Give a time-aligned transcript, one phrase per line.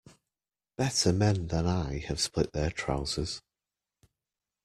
[0.77, 3.43] Better men than I have split their trousers.